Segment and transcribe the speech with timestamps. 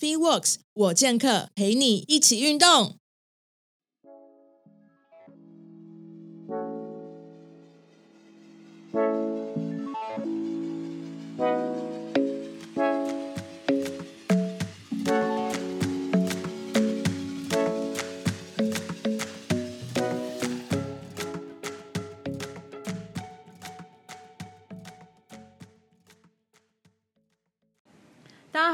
[0.00, 2.98] FeeWorks 我健客陪你一起运动。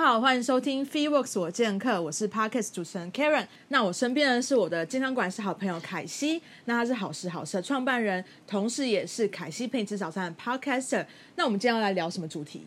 [0.04, 3.46] 好，欢迎收听 FeeWorks 我健客，我是 Parkes 主持人 Karen。
[3.68, 11.06] 那我身边的是我的健康管理师好朋友凯西，那他是好时好事的创办人，同时也是凯西陪你吃早餐的 Podcaster。
[11.36, 12.66] 那我们今天要来聊什么主题？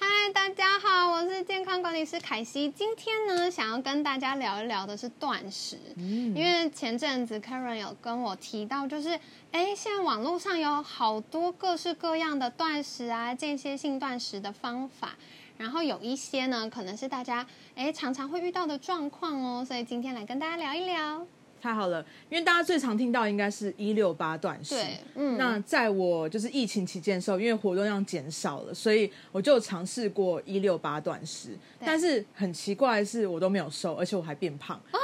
[0.00, 2.70] 嗨，大家好，我是健康管理师凯西。
[2.70, 5.76] 今天呢，想要跟大家聊一聊的是断食。
[5.96, 9.10] 嗯，因为前阵子 Karen 有跟我提到，就是
[9.52, 15.16] 哎，现在网络上有好多各式各样的断食啊，间歇性断食的方法。
[15.58, 21.26] 然后有一些呢，可能是大家哎常常会遇到的状况哦，所以今天来跟大家聊一聊。
[21.60, 22.00] 太好了，
[22.30, 24.76] 因为大家最常听到应该是一六八断食。
[24.76, 25.36] 对，嗯。
[25.36, 31.58] 那在我就是疫情期间的时候，因为活动量减少了，所以我就尝试过一六八断食。
[31.80, 34.80] 但是很奇怪的是，我都没有瘦，而且我还变胖。
[34.92, 34.98] 哦，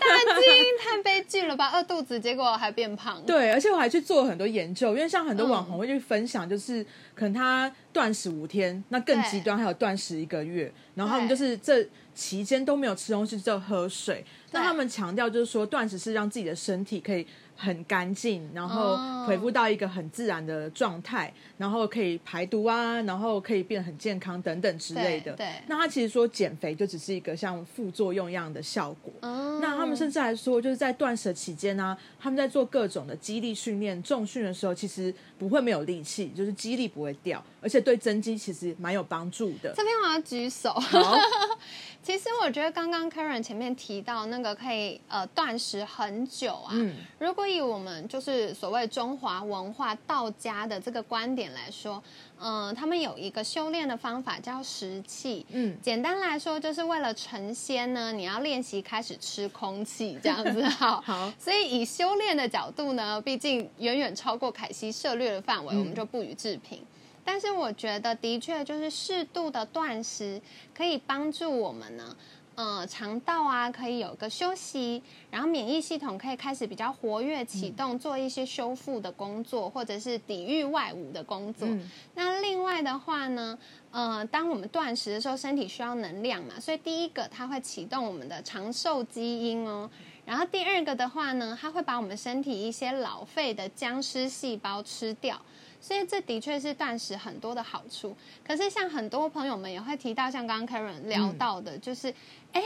[0.00, 0.44] 大惊
[0.80, 1.70] 太悲剧了吧？
[1.72, 3.22] 饿 肚子，结果还变胖。
[3.24, 14.24] 对，而且我还去做了很多研究，因为像很多网红会去分享，就是可能他断食五天，那更极端还有断食一个月，然后他们就是这期间都没有吃东西，就喝水。
[14.50, 17.26] 那他们强调就是说，断食是让自己的身体可以
[17.60, 25.32] 很干净，然后恢复到一个很自然的状态，然后可以排毒啊，然后可以变得很健康等等之类的。
[25.32, 29.12] 对，那他其实说减肥就只是一个像副作用一样的效果。
[29.60, 39.74] 那他们甚至还说，就是在断食期间呢，他们在做各种的肌力训练、重训的时候，其实不会没有力气，就是肌力不会掉，而且对增肌其实蛮有帮助的。
[39.74, 40.72] 这边我要举手。
[42.08, 46.72] 其实我觉得刚刚 Karen 前面提到那个可以呃断食很久啊，
[47.18, 52.02] 如果以我们就是所谓中华文化道家的这个观点来说，
[52.40, 66.82] 嗯，他们有一个修炼的方法叫食气，嗯，简单来说就是为了成仙呢，你要练习开始吃空气这样子，好，好，所以以修炼的角度呢，毕竟远远超过凯西涉略的范围，我们就不予置评。
[67.30, 70.40] 但是我觉得，的确就是适度的断食
[70.74, 72.16] 可以帮助我们呢，
[72.54, 81.68] 呃，肠道啊可以有个休息，然后免疫系统可以开始比较活跃启动，做一些修复的工作，或者是抵御外物的工作。
[82.14, 83.58] 那另外的话呢，
[83.90, 89.88] 呃，当我们断食的时候，身体需要能量嘛，所以第一个它会启动我们的长寿基因哦，
[90.24, 95.38] 然后第二个的话呢，它会把我们身体一些老废的僵尸细胞吃掉。
[95.80, 98.16] 所以这的确是断食很多的好处，
[98.46, 102.12] 可是像很多朋友们也会提到，像刚刚 Karen 聊到的，就是，
[102.52, 102.62] 哎，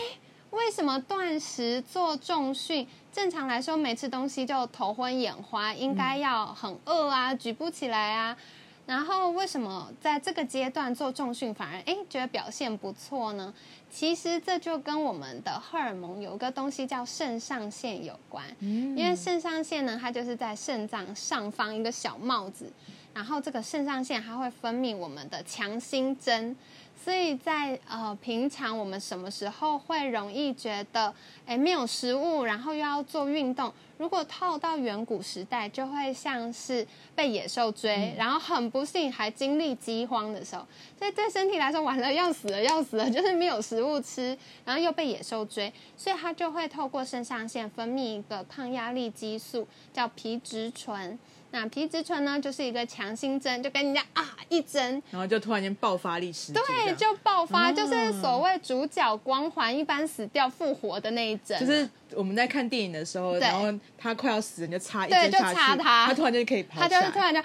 [0.51, 8.37] 为什么断食做重训，正常来说没吃东西就头昏眼花，应该要很饿啊，举不起来啊，
[8.87, 13.53] 然后为什么在这个阶段做重训反而哎觉得表现不错呢？
[13.91, 22.73] 其实这就跟我们的荷尔蒙有一个东西叫肾上腺有关，因为肾上腺呢，它就是在肾脏上方一个小帽子。
[23.15, 26.57] 然后这个肾上腺还会分泌我们的强心针，
[27.05, 31.13] 所以在呃平常我们什么时候会容易觉得
[31.45, 33.73] 哎没有食物，然后又要做运动？
[33.99, 36.85] 如果套到远古时代，就会像是
[37.15, 40.67] 被野兽追，然后很不幸还经历饥荒的时候，
[40.99, 51.17] 所以对身体来说完了要死了要死了， 就是没有食物吃，然后又被野兽追，所以它就会透过肾上腺分泌一个抗压力激素，叫皮质醇。
[51.53, 61.61] 那皮质醇呢，就是一个强心针，就跟人家啊一针，然后就突然间爆发力时，对，就爆发，就是所谓主角光环一般死掉复活的那一针。
[61.61, 67.43] 就是我们在看电影的时候，然后他快要死，你就插一针下去，他他突然间可以跑，他就突然间，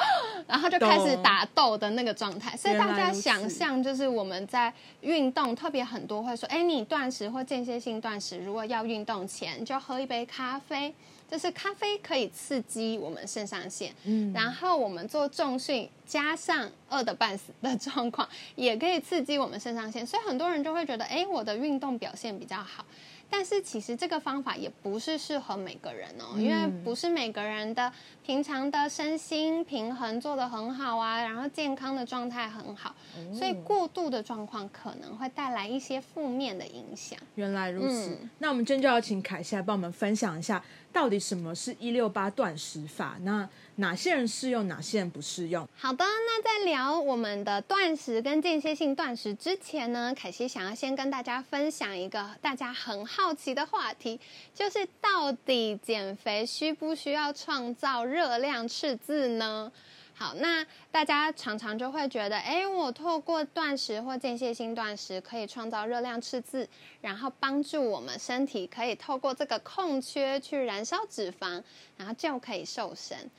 [0.48, 2.56] 然后就开始打斗的那个状态。
[2.56, 10.94] 所以大家想象，就是我们在运动，特别很多会说，哎，你断食或间歇性断食，如果要运动前就喝一杯咖啡。
[11.30, 18.26] 就是咖啡可以刺激我们肾上腺，嗯，然后我们做重训加上饿的半死的状况，
[18.56, 22.86] 也可以刺激我们肾上腺，所以很多人就会觉得，哎，我的运动表现比较好。
[23.30, 27.92] 但是其实这个方法也不是适合每个人哦，因为不是每个人的
[28.26, 32.96] 平常的身心平衡做得很好啊，然后健康的状态很好，
[33.34, 37.20] 所以过度的状况可能会带来一些负面的影响。
[37.36, 43.18] 原来如此，那我们今天就要请凯西来帮我们分享一下，到底什么是一六八断食法？
[43.22, 43.48] 那
[43.80, 45.68] 哪些人适用，哪些人不适用。
[45.78, 54.20] 好的，那在聊我们的断食跟间歇性断食之前呢，凯西想要先跟大家分享一个大家很好奇的话题，
[54.52, 59.72] 就是到底减肥需不需要创造热量赤字呢？
[60.16, 66.68] 好，那大家常常就会觉得，哎，我透过断食或间歇性断食可以创造热量赤字，
[67.02, 71.62] 然后帮助我们身体可以透过这个空缺去燃烧脂肪，
[71.98, 73.30] 然后就可以瘦身。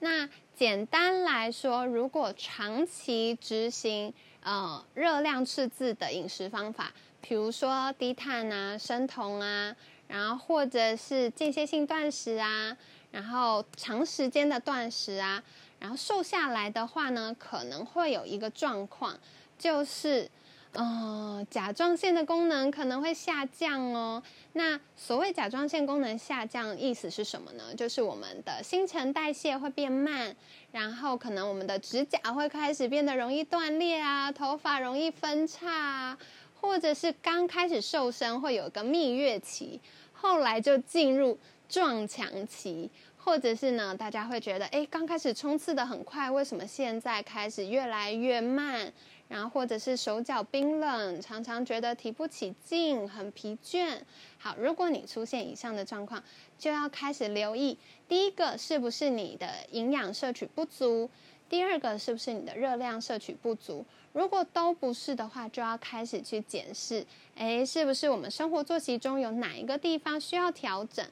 [0.00, 4.12] 那简单来说，如果长期执行
[4.42, 9.74] 呃热量赤字的饮食方法，比如说低碳啊、生酮啊，
[10.08, 12.76] 然后或者是间歇性断食啊，
[13.10, 15.42] 然后长时间的断食啊。
[15.80, 19.18] 然后瘦下来的话呢，可能会有一个状况，
[19.58, 20.30] 就是，
[20.74, 24.22] 呃，甲状腺的功能可能会下降哦。
[24.54, 27.74] 那所谓甲状腺功能下降，意思是什么呢？
[27.76, 30.34] 就是我们的新陈代谢会变慢，
[30.72, 36.18] 然后可能我们的指甲会开始变得容易断裂啊，头发容易分叉啊，
[36.60, 39.80] 或者是刚开始瘦身会有个蜜月期，
[40.12, 41.38] 后来就进入
[41.68, 42.90] 撞墙期。
[43.16, 48.92] 或者是呢，大家会觉得，哎，刚开始冲刺的很快，为什么现在开始越来越慢？
[49.34, 53.98] 然后或者是手脚冰冷，常常觉得提不起劲，很疲倦。
[54.38, 56.22] 好，如果你出现以上的状况，
[56.56, 57.76] 就要开始留意，
[58.06, 61.10] 第一个是不是你的营养摄取不足？
[61.48, 63.84] 第二个是不是你的热量摄取不足？
[64.12, 67.04] 如果都不是的话，就要开始去检视，
[67.34, 71.04] 哎，是不是我们生活作息中有哪一个地方需要调整？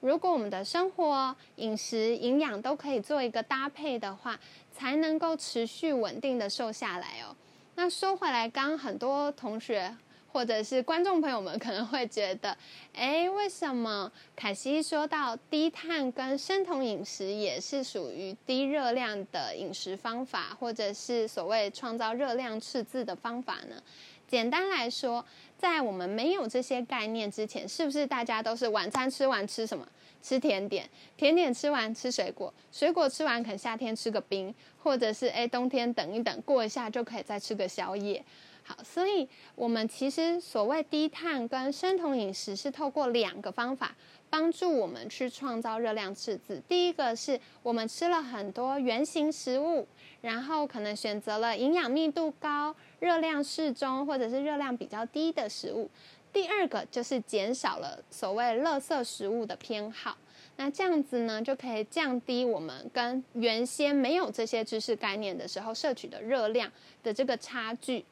[0.00, 4.38] 如果我们的生活、饮食、营养都可以做一个搭配的话，
[4.70, 7.34] 才能够持续稳定的瘦下来哦。
[7.82, 9.90] 那说回来，刚很多同学
[10.30, 12.54] 或者是观众朋友们可能会觉得，
[12.92, 23.82] 哎，为什么凯西说到低碳跟生酮饮食也是属于低热量的饮食方法，或者是所谓创造热量赤字的方法呢？
[24.28, 25.24] 简单来说。
[25.56, 29.86] 在我们没有这些概念之前，是不是大家都是晚餐吃完吃什么？
[30.22, 38.24] 吃甜点，甜点吃完吃水果，水果吃完可能夏天吃个冰，或者是诶冬天等一等过一下就可以再吃个宵夜。
[38.62, 43.96] 好，所以我们其实所谓低碳跟生酮饮食是透过两个方法
[44.28, 46.62] 帮助我们去创造热量赤字。
[46.68, 49.86] 第一个是我们吃了很多原形食物。
[50.20, 55.88] 然后可能选择了营养密度高、热量适中或者是热量比较低的食物。
[56.32, 60.16] 第二个就是减少了所谓垃圾食物的偏好。
[60.56, 66.70] 那这样子呢，就可以降低我们跟原先没有这些知识概念的时候摄取的热量
[67.02, 68.04] 的这个差距。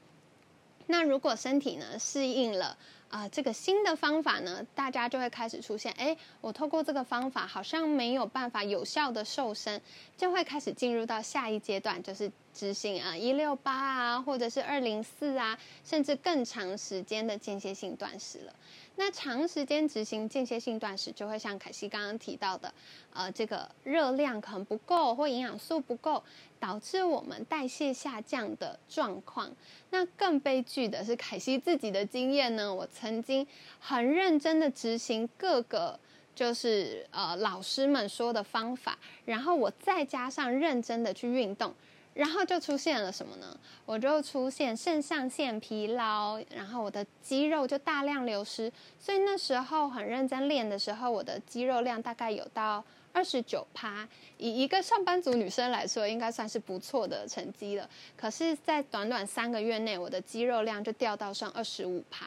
[0.86, 2.76] 那如果身体呢适应了。
[3.10, 5.90] 啊，这个新的方法呢，大家就会开始出现。
[5.92, 9.80] 哎，我透过这个方法好像没有办法有效的瘦身，
[10.14, 18.52] 就会开始进入到下一阶段，就是执行啊一六八啊，或者是二零四啊，甚至更长时间的间歇性断食了。
[18.96, 22.74] 那长时间执行间歇性断食，就会像凯西刚刚提到的，
[23.14, 26.20] 呃，这个热量可能不够或营养素不够，
[26.58, 29.48] 导致我们代谢下降的状况。
[29.90, 33.46] 那更悲剧的是，凯西自己的经验呢，我曾经
[33.78, 35.96] 很认真的执行各个
[36.34, 41.72] 就是呃老师们说的方法，然后我再加上认真的去运动。
[42.18, 43.56] 然后就出现了什么呢？
[43.86, 48.72] 我就出现肾上腺疲劳，然后我的肌肉就大量流失。
[48.98, 57.88] 所以那时候很认真练的时候，我的肌肉量大概有到二十九趴，以一个上班族女生来说，应该算是不错的成绩了。
[58.16, 62.26] 可是，在短短三个月内，我的肌肉量就掉到上二十五趴。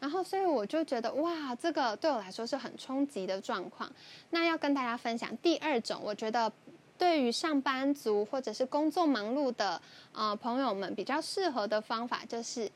[0.00, 3.92] 然后，所以我就觉得，哇，这个对我来说是很冲击的状况。
[4.30, 6.50] 那要跟大家分享第二种，我觉得。
[6.98, 9.80] 对于上班族或者是工作忙碌的
[10.12, 12.70] 呃朋友们，比较适合的方法就是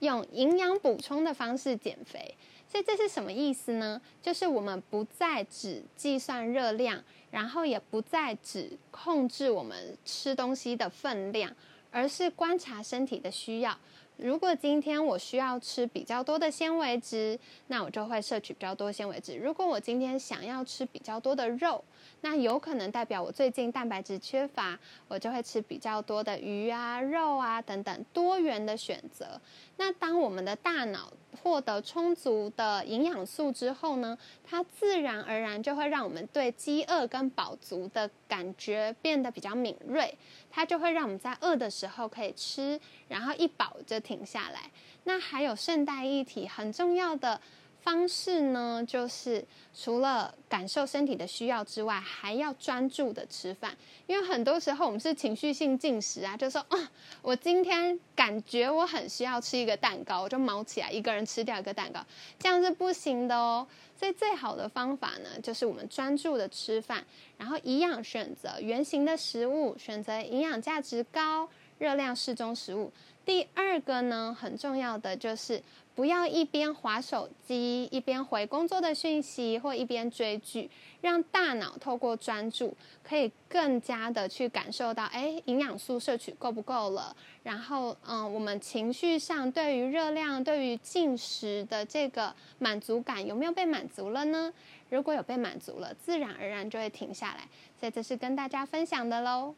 [0.00, 2.34] 用营养补充的方式减肥。
[2.70, 4.00] 所以这是什么意思呢？
[4.22, 11.50] 就是我们不再只计算热量，然后也不再只控制我们吃东西的分量，
[11.90, 13.74] 而是观察身体的需要。
[14.18, 19.36] 如果今天我需要吃比较多的纤维质，那我就会摄取比较多纤维质。
[19.36, 21.82] 如果我今天想要吃比较多的肉，
[22.22, 29.40] 那有可能代表我最近蛋白质缺乏，我就会吃比较多的鱼啊、肉啊等等多元的选择。
[29.76, 40.16] 那当我们的大脑获得充足的营养素之后呢，它自然而然就会让我们对饥饿跟饱足的感觉变得比较敏锐，
[40.50, 42.78] 它就会让我们在饿的时候可以吃，
[43.08, 44.70] 然后一饱就停下来。
[45.04, 47.40] 那还有顺带一体，很重要的
[47.82, 49.44] 方式呢，就是
[49.74, 53.74] 除了感受身体的需要之外，还要专注的吃饭。
[54.06, 56.90] 因为很多时候我们是情绪性进食啊，就说啊，
[57.22, 62.04] 我今天感觉我很需要吃一个蛋糕，我就毛起来一个人吃掉一个蛋糕，
[62.38, 63.66] 这样是不行的哦。
[63.96, 67.04] 所以最好的方法呢，就是我们专注的吃饭，
[67.36, 72.92] 然后一样选择圆形的食物，选择营养价值高、热量适中食物。
[73.24, 75.62] 第二个呢，很重要的就是
[75.98, 87.16] 不要一边划手机，一边回工作的讯息，或一边追剧，让大脑透过专注，可以更加的去感受到，哎，营养素摄取够不够了？
[87.42, 94.52] 然后，嗯，我们情绪上对于热量、对于进食的这个满足感有没有被满足了呢？
[94.90, 97.40] 如果有被满足了，自然而然就会停下来。
[97.80, 99.52] 所以这是跟大家分享的喽。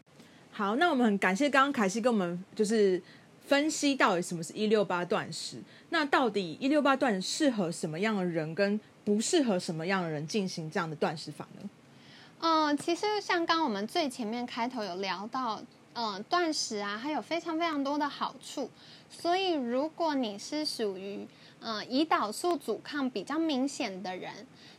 [0.51, 3.03] 好，那我们很感谢刚刚凯西跟我们就是。
[3.51, 5.61] 分析到底什么是一六八断食？
[5.89, 11.69] 那到底一六八断适合什么样的人，跟不适合什么样的人进行这样的断食法呢？
[12.39, 15.61] 嗯，其实像刚我们最前面开头有聊到，
[15.95, 18.71] 嗯，断食啊，还有非常非常多的好处。
[19.11, 21.27] 所以如果你是属于
[21.59, 24.33] 嗯胰岛素阻抗比较明显的人，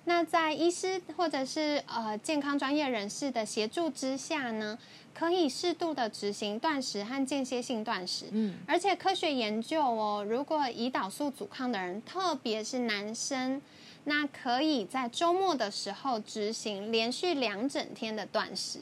[0.05, 4.79] 那在医师或者是呃健康专业人士的协助之下呢？
[5.13, 13.61] 可以适度的执行断食和间歇性断食，嗯，而且科学研究哦，如果胰岛素阻抗的人，特别是男生，
[14.05, 18.79] 那可以在周末的时候执行连续两整天的断食，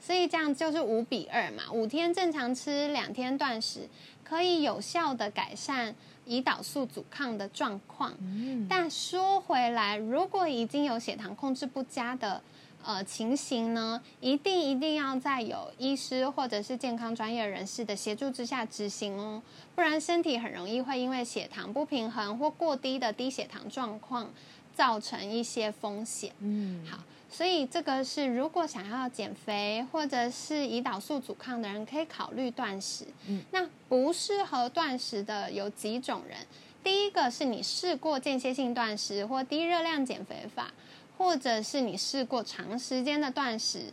[0.00, 3.88] 所以这样就是五比二嘛，五天正常吃，两天断食，
[4.24, 5.94] 可以有效的改善
[6.26, 8.12] 胰岛素阻抗的状况。
[8.20, 12.42] 嗯，但说回来，如果已经有血糖控制不佳的。
[12.82, 19.42] 呃，情形呢，一定一定要在有医师或者是健康专业人士的协助之下执行哦，
[19.74, 24.32] 不然身体很容易会因为血糖不平衡或过低的低血糖状况
[24.74, 26.32] 造成一些风险。
[26.38, 26.98] 嗯，好，
[27.30, 33.04] 所以这个是如果想要减肥或者是胰岛素阻抗的人可以考虑断食。
[33.28, 36.38] 嗯，那不适合断食的有几种人，
[36.82, 40.72] 第一个是你试过间歇性断食或低热量减肥法。
[41.20, 43.92] 或者是你试过长时间的断食，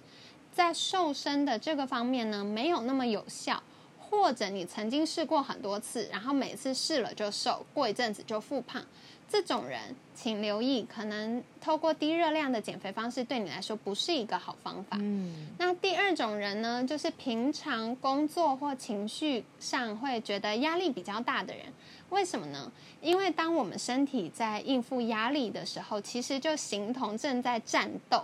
[0.53, 3.61] 在瘦身的这个方面呢，没有那么有效。
[4.09, 8.81] 或者你曾经试过很多次，然后每次试了就瘦，过一阵子就复胖，
[9.27, 9.81] 这种人
[10.15, 14.95] 请留意，可能透过低热量的减肥方式对你来说不是一个好方法。
[15.01, 21.65] 嗯，那第二种人呢，就是平常工作或情绪上会觉得压力比较大的人。
[22.09, 22.71] 为什么呢？
[23.01, 28.23] 因为当我们身体在应付压力的时候，其实就形同正在战斗。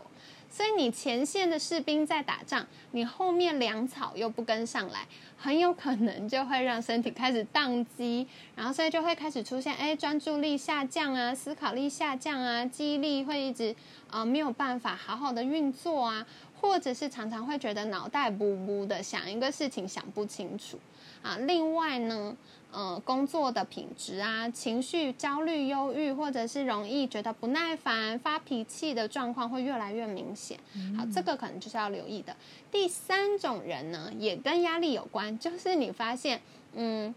[0.50, 13.76] 所以你前线的士兵在打仗，你后面粮草又不跟上来，很有可能就会让身体开始宕机，然后所以就会开始出现，哎，专注力下降啊，思考力下降啊，记忆力会一直
[14.12, 16.24] 啊没有办法好好的运作啊，
[16.62, 20.78] 或者是常常会觉得脑袋不不的想一个事情想不清楚
[21.24, 21.38] 啊。
[21.40, 22.38] 另外呢。
[22.76, 30.58] 呃，工作的品质啊，情绪焦虑、忧郁，或者是容易觉得不耐烦、发脾气的状况会越来越明显。
[30.98, 32.36] 好，这个可能就是要留意的。
[32.72, 36.42] 第三种人呢，也跟压力有关，就是你发现，
[36.74, 37.14] 嗯，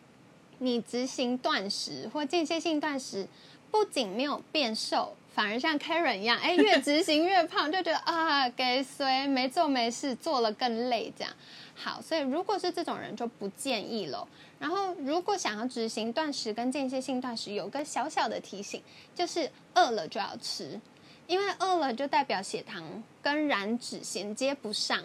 [0.59, 3.27] 你执行断食或间歇性断食，
[3.71, 11.31] 不仅没有变瘦，反而像 Karen 一样，哎， 越执行越胖，就觉得啊，给谁没做没事，做了更累，这样。
[11.75, 14.27] 好，所以如果是这种人就不建议喽。
[14.59, 18.83] 然后，如果想要执行断食跟间歇性断食，有个小小的提醒，
[19.15, 20.81] 就是饿了就要吃，
[21.27, 22.83] 因为饿了就代表血糖
[23.21, 25.03] 跟燃脂衔接不上。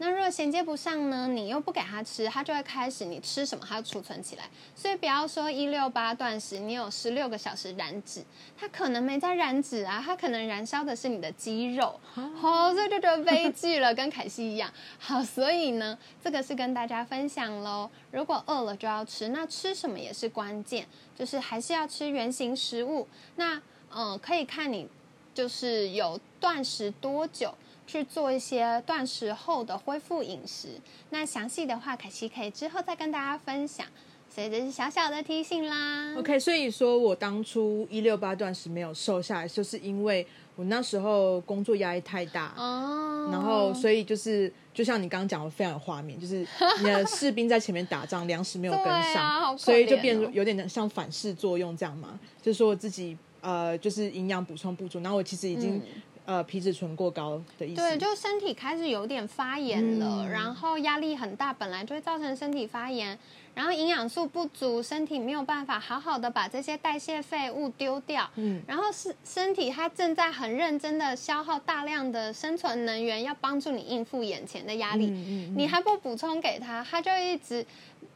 [0.00, 1.26] 那如果衔接不上呢？
[1.26, 4.44] 你又不给他吃，他就会开始你吃什么，他就储存起来。
[4.76, 8.24] 所以不要说一六八断食，你有十六个小时燃脂，
[8.56, 11.98] 他可能没在燃脂啊，他可能燃烧的是你的肌肉。
[12.12, 14.72] 好，所以就觉得悲剧了，跟凯西一样。
[15.00, 17.90] 好，所以呢，这个是跟大家分享喽。
[18.12, 20.86] 如果饿了就要吃，那吃什么也是关键，
[21.18, 23.08] 就是还是要吃原型食物。
[23.34, 23.60] 那
[23.92, 24.86] 嗯，可以看你
[25.34, 27.52] 就是有断食多久。
[27.88, 30.68] 去做一些断食后的恢复饮食，
[31.08, 33.86] 那详细的话，凯西可以之后再跟大家分享。
[34.30, 36.14] 所以这是小小的提醒啦。
[36.18, 43.30] OK，所以说我当初一六八断食没有瘦下来，就是因为我那时候工作压力太大哦。
[43.32, 46.46] 然后，所以就是就像你刚刚讲的，非常有画面，就是
[46.80, 52.20] 你的士兵在前面打仗，粮食没有跟上， 所以就变有点像反噬作用这样嘛。
[52.42, 55.82] 就是说自己呃，就是营养补充不足，然后我其实已经。
[56.28, 57.80] 呃，皮质醇过高的意思。
[57.80, 63.18] 对，就身体开始有点发炎了，然后压力很大，本来就会造成身体发炎，
[63.54, 68.62] 然后营养素不足，身体没有办法好好的把这些代谢废物丢掉，嗯。
[68.66, 75.54] 然后是身体它正在很认真的消耗大量的生存能源，要帮助你应付眼前的压力，嗯嗯嗯。
[75.56, 77.64] 你还不补充给他，他就一直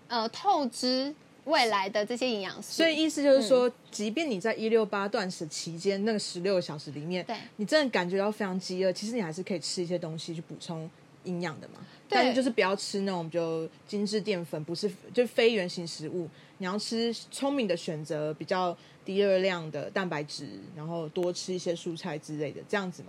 [0.09, 1.15] 呃透支
[1.45, 10.89] 未来的这些营养素，所以意思就是说，即便你在一六八断食期间那个十六个小时里面，对你真的感觉到非常饥饿，其实你还是可以吃一些东西去补充
[11.25, 11.81] 营养的嘛。
[12.09, 16.29] 对但是就是不要吃那种就精致淀粉，不是就非原型食物。
[16.59, 20.47] 你要吃聪明的选择，比较低热量的蛋白质，
[20.77, 23.09] 然后多吃一些蔬菜之类的，这样子吗？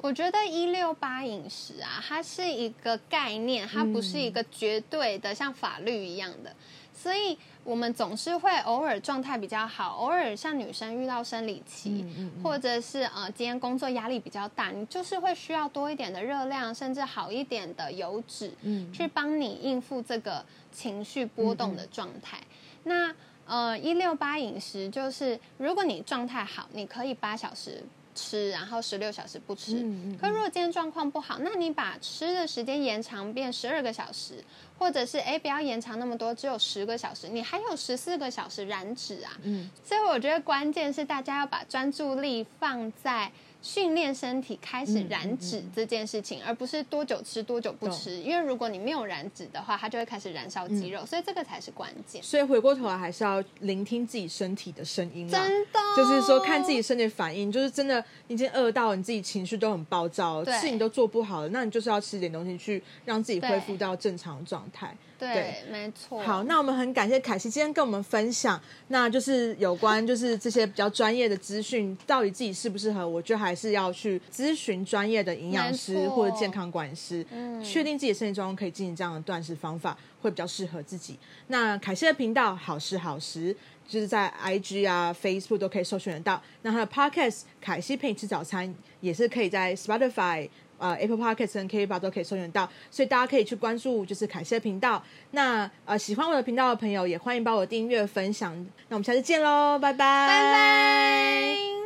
[0.00, 6.54] 我觉得一六八饮食啊，它是一个概念，它不是一个绝对的，像法律一样的。
[6.94, 12.04] 所以我们总是会偶尔状态比较好，偶尔像女生遇到生理期，
[12.42, 22.38] 或者是呃今天工作压力比较大，你就是会需要多一点的热量，甚至好一点的油脂，嗯去帮你应付这个情绪波动的状态。
[22.84, 23.14] 那
[23.46, 27.82] 呃一六八饮食就是，如果你状态好，你可以八小时。
[28.14, 29.74] 吃，然后十六小时不吃。
[29.74, 34.42] 嗯嗯可如果今天状况不好，那你把吃的时间延长变十二个小时，
[34.78, 39.36] 或者是哎不要延长那么多，只有十个小时，你还有十四个小时燃脂啊。
[39.42, 43.30] 嗯，所以我觉得关键是大家要把专注力放在
[43.64, 48.14] 训练身体开始燃脂这件事情，而不是多久吃多久不吃。
[48.18, 52.22] 因为如果你没有燃脂的话，它就会开始燃烧肌肉，所以这个才是关键。
[52.22, 55.38] 所以回过头来还是要聆听自己身体的声音啦。
[55.38, 64.94] 真的，就是说看自己身体反应，就是真的，已经饿到你自己情绪都很暴躁，对事情都做不好了，那你就是要吃点东西去让自己恢复到正常状态。
[65.18, 66.20] 对，对没错。
[66.22, 81.18] 好，那我们很感谢凯西今天跟我们分享，那就是有关就是这些比较专业的资讯，到底自己适不适合，我觉得还是要去咨询专业的营养师或者健康管师，嗯确定自己的身体状况可以进行这样的断食方法，会比较适合自己。
[81.48, 83.54] 那凯西的频道好时好时。
[83.86, 86.42] 就是在 IG 啊、Facebook 都可以搜寻得到。
[86.62, 95.02] 那他的 Podcast 凯西陪你吃早餐也是可以在 Spotify、呃 Apple Podcast 跟 k 八都可以搜寻得到，所以大家可以去关注就是凯西的频道。
[95.32, 98.54] 那呃喜欢我的频道的朋友也欢迎帮我订阅分享。
[98.88, 101.83] 那我们下次见喽，拜拜，拜拜。